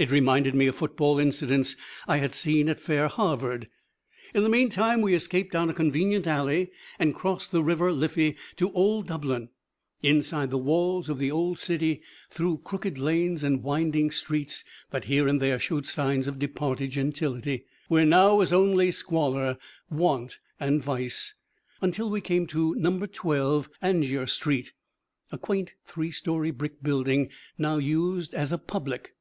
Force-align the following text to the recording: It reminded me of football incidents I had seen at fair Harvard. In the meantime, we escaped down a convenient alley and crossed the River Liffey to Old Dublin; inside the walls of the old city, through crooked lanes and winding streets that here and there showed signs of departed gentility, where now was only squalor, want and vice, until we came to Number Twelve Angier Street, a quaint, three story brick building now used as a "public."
It 0.00 0.10
reminded 0.10 0.52
me 0.56 0.66
of 0.66 0.74
football 0.74 1.20
incidents 1.20 1.76
I 2.08 2.16
had 2.16 2.34
seen 2.34 2.68
at 2.68 2.80
fair 2.80 3.06
Harvard. 3.06 3.68
In 4.34 4.42
the 4.42 4.48
meantime, 4.48 5.00
we 5.00 5.14
escaped 5.14 5.52
down 5.52 5.70
a 5.70 5.74
convenient 5.74 6.26
alley 6.26 6.72
and 6.98 7.14
crossed 7.14 7.52
the 7.52 7.62
River 7.62 7.92
Liffey 7.92 8.34
to 8.56 8.72
Old 8.72 9.06
Dublin; 9.06 9.48
inside 10.02 10.50
the 10.50 10.58
walls 10.58 11.08
of 11.08 11.20
the 11.20 11.30
old 11.30 11.60
city, 11.60 12.02
through 12.30 12.62
crooked 12.64 12.98
lanes 12.98 13.44
and 13.44 13.62
winding 13.62 14.10
streets 14.10 14.64
that 14.90 15.04
here 15.04 15.28
and 15.28 15.40
there 15.40 15.56
showed 15.60 15.86
signs 15.86 16.26
of 16.26 16.40
departed 16.40 16.90
gentility, 16.90 17.64
where 17.86 18.04
now 18.04 18.34
was 18.38 18.52
only 18.52 18.90
squalor, 18.90 19.56
want 19.88 20.38
and 20.58 20.82
vice, 20.82 21.34
until 21.80 22.10
we 22.10 22.20
came 22.20 22.44
to 22.48 22.74
Number 22.74 23.06
Twelve 23.06 23.70
Angier 23.80 24.26
Street, 24.26 24.72
a 25.30 25.38
quaint, 25.38 25.74
three 25.86 26.10
story 26.10 26.50
brick 26.50 26.82
building 26.82 27.30
now 27.56 27.78
used 27.78 28.34
as 28.34 28.50
a 28.50 28.58
"public." 28.58 29.14